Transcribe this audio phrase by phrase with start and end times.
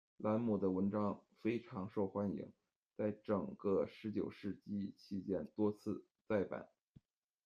[0.17, 2.51] 兰姆的文章非常受欢迎，
[2.97, 6.67] 在整个十九世纪期间多次再版。